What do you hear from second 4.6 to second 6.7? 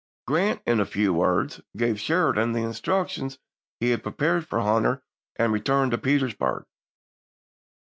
mo." Hunter and returned to Petersburg.